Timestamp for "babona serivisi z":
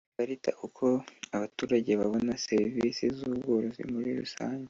2.01-3.17